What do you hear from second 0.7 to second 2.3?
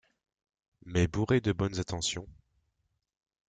Mais bourrée de bonnes intentions.